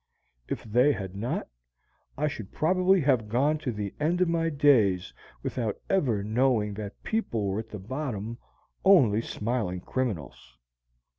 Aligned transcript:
If 0.47 0.63
they 0.63 0.93
had 0.93 1.15
not, 1.15 1.47
I 2.17 2.27
should 2.27 2.51
probably 2.51 3.01
have 3.01 3.29
gone 3.29 3.59
to 3.59 3.71
the 3.71 3.93
end 3.99 4.19
of 4.19 4.27
my 4.27 4.49
days 4.49 5.13
without 5.43 5.79
ever 5.91 6.23
knowing 6.23 6.73
that 6.73 7.03
people 7.03 7.45
were 7.45 7.59
at 7.59 7.87
bottom 7.87 8.39
only 8.83 9.21
smiling 9.21 9.81
criminals. 9.81 10.57